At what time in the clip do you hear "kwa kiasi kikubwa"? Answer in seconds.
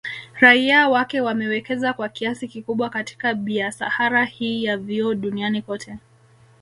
1.93-2.89